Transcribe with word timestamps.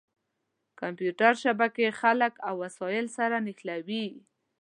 کمپیوټر 0.79 1.33
شبکې 1.43 1.87
خلک 2.01 2.33
او 2.47 2.53
وسایل 2.63 3.05
سره 3.17 3.35
نښلوي. 3.45 4.05